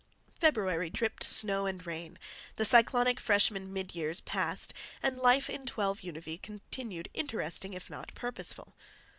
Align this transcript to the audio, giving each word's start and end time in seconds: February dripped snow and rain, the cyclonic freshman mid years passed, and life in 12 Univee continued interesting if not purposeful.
February 0.39 0.89
dripped 0.89 1.23
snow 1.23 1.67
and 1.67 1.85
rain, 1.85 2.17
the 2.55 2.65
cyclonic 2.65 3.19
freshman 3.19 3.71
mid 3.71 3.93
years 3.93 4.19
passed, 4.19 4.73
and 5.03 5.19
life 5.19 5.47
in 5.47 5.63
12 5.63 5.99
Univee 5.99 6.41
continued 6.41 7.07
interesting 7.13 7.73
if 7.73 7.87
not 7.87 8.15
purposeful. 8.15 8.73